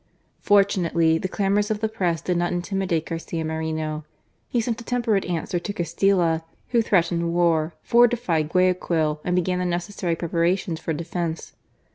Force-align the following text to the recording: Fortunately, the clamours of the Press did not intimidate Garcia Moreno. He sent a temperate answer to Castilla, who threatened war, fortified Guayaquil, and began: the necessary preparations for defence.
Fortunately, 0.39 1.19
the 1.19 1.27
clamours 1.27 1.69
of 1.69 1.79
the 1.79 1.87
Press 1.87 2.21
did 2.23 2.35
not 2.35 2.51
intimidate 2.51 3.05
Garcia 3.05 3.45
Moreno. 3.45 4.03
He 4.49 4.59
sent 4.59 4.81
a 4.81 4.83
temperate 4.83 5.25
answer 5.25 5.59
to 5.59 5.73
Castilla, 5.73 6.43
who 6.69 6.81
threatened 6.81 7.35
war, 7.35 7.75
fortified 7.83 8.49
Guayaquil, 8.49 9.21
and 9.23 9.35
began: 9.35 9.59
the 9.59 9.65
necessary 9.65 10.15
preparations 10.15 10.79
for 10.79 10.91
defence. 10.91 11.53